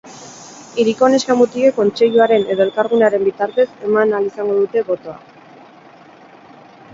[0.83, 5.17] Hiriko neska-mutilek kontseiluaren edo elkargunearen bitartez eman ahal izango dute botoa.